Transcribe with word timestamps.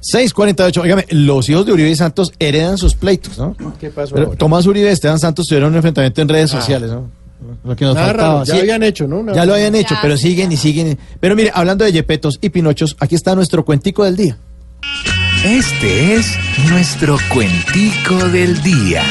648. 0.00 0.80
Óigame, 0.82 1.06
los 1.10 1.48
hijos 1.48 1.66
de 1.66 1.72
Uribe 1.72 1.90
y 1.90 1.96
Santos 1.96 2.32
heredan 2.38 2.78
sus 2.78 2.94
pleitos, 2.94 3.38
¿no? 3.38 3.56
¿Qué 3.80 3.90
pasó 3.90 4.14
Pero 4.14 4.26
ahora? 4.26 4.38
Tomás 4.38 4.66
Uribe 4.66 4.88
y 4.88 4.92
Esteban 4.92 5.18
Santos 5.18 5.46
tuvieron 5.46 5.70
un 5.70 5.76
enfrentamiento 5.76 6.22
en 6.22 6.28
redes 6.28 6.50
sociales, 6.50 6.90
¿no? 6.90 7.10
Lo 7.64 7.76
que 7.76 7.84
nos 7.84 7.94
Nada 7.94 8.06
faltaba. 8.08 8.32
raro, 8.34 8.44
ya 8.44 8.54
Sí, 8.54 8.60
habían 8.60 8.82
hecho, 8.82 9.06
¿no? 9.06 9.18
Una- 9.18 9.34
Ya 9.34 9.44
lo 9.44 9.54
habían 9.54 9.74
hecho, 9.74 9.94
pero 10.00 10.16
siguen 10.16 10.52
y 10.52 10.56
siguen. 10.56 10.98
Pero 11.20 11.36
mire, 11.36 11.50
hablando 11.54 11.84
de 11.84 11.92
Yepetos 11.92 12.38
y 12.40 12.48
Pinochos, 12.50 12.96
aquí 12.98 13.14
está 13.14 13.34
nuestro 13.34 13.64
cuentico 13.64 14.04
del 14.04 14.16
día. 14.16 14.38
Este 15.44 16.14
es 16.14 16.26
nuestro 16.70 17.18
cuentico 17.32 18.16
del 18.30 18.60
día. 18.62 19.02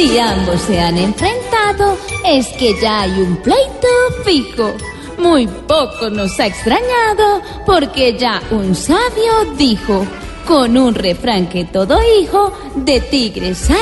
Si 0.00 0.18
ambos 0.18 0.62
se 0.62 0.80
han 0.80 0.96
enfrentado, 0.96 1.94
es 2.24 2.48
que 2.54 2.74
ya 2.80 3.02
hay 3.02 3.10
un 3.20 3.36
pleito 3.36 3.86
fijo. 4.24 4.72
Muy 5.18 5.46
poco 5.46 6.08
nos 6.08 6.40
ha 6.40 6.46
extrañado, 6.46 7.42
porque 7.66 8.16
ya 8.18 8.40
un 8.50 8.74
sabio 8.74 9.44
dijo, 9.58 10.06
con 10.48 10.78
un 10.78 10.94
refrán 10.94 11.50
que 11.50 11.66
todo 11.66 11.98
hijo 12.18 12.50
de 12.76 12.98
tigre 13.02 13.54
sale 13.54 13.80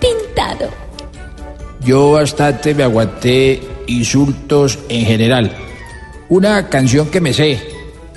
pintado. 0.00 0.70
Yo 1.84 2.12
bastante 2.12 2.74
me 2.74 2.84
aguanté 2.84 3.60
insultos 3.88 4.78
en 4.88 5.04
general. 5.04 5.54
Una 6.30 6.70
canción 6.70 7.10
que 7.10 7.20
me 7.20 7.34
sé, 7.34 7.60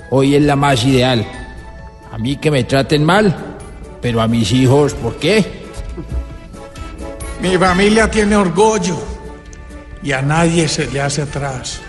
hoy 0.09 0.35
es 0.35 0.41
la 0.41 0.55
más 0.55 0.85
ideal. 0.85 1.27
A 2.13 2.17
mí 2.17 2.37
que 2.37 2.49
me 2.49 2.63
traten 2.63 3.03
mal, 3.03 3.57
pero 4.01 4.21
a 4.21 4.27
mis 4.29 4.53
hijos, 4.53 4.93
¿por 4.93 5.17
qué? 5.17 5.64
Mi 7.41 7.57
familia 7.57 8.09
tiene 8.09 8.35
orgullo 8.35 8.97
y 10.01 10.11
a 10.11 10.21
nadie 10.21 10.67
se 10.67 10.87
le 10.87 11.01
hace 11.01 11.23
atrás. 11.23 11.81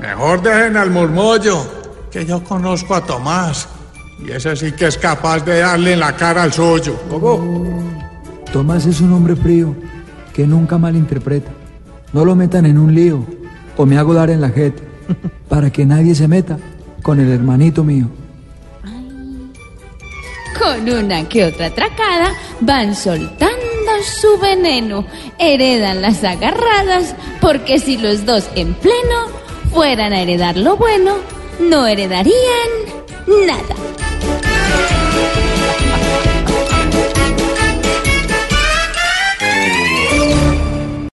Mejor 0.00 0.42
dejen 0.42 0.76
al 0.76 0.90
murmullo, 0.90 1.64
que 2.10 2.26
yo 2.26 2.42
conozco 2.42 2.94
a 2.94 3.04
Tomás 3.04 3.68
y 4.24 4.30
ese 4.30 4.56
sí 4.56 4.72
que 4.72 4.86
es 4.86 4.98
capaz 4.98 5.44
de 5.44 5.60
darle 5.60 5.92
en 5.92 6.00
la 6.00 6.14
cara 6.16 6.42
al 6.42 6.52
suyo. 6.52 6.96
Tomás 8.52 8.86
es 8.86 9.00
un 9.00 9.12
hombre 9.12 9.36
frío 9.36 9.74
que 10.32 10.46
nunca 10.46 10.78
malinterpreta. 10.78 11.50
No 12.12 12.24
lo 12.24 12.34
metan 12.34 12.66
en 12.66 12.78
un 12.78 12.94
lío 12.94 13.24
o 13.76 13.86
me 13.86 13.98
hago 13.98 14.12
dar 14.12 14.30
en 14.30 14.40
la 14.40 14.50
jeta 14.50 14.82
para 15.48 15.70
que 15.70 15.86
nadie 15.86 16.14
se 16.14 16.28
meta 16.28 16.58
con 17.02 17.20
el 17.20 17.30
hermanito 17.30 17.84
mío. 17.84 18.08
Con 20.58 20.88
una 20.88 21.28
que 21.28 21.44
otra 21.44 21.70
tracada 21.74 22.32
van 22.60 22.94
soltando 22.94 23.51
su 24.02 24.38
veneno, 24.38 25.04
heredan 25.38 26.02
las 26.02 26.22
agarradas, 26.24 27.14
porque 27.40 27.78
si 27.78 27.96
los 27.96 28.24
dos 28.26 28.48
en 28.54 28.74
pleno 28.74 29.28
fueran 29.72 30.12
a 30.12 30.20
heredar 30.20 30.56
lo 30.56 30.76
bueno, 30.76 31.16
no 31.60 31.86
heredarían 31.86 32.70
nada. 33.46 33.74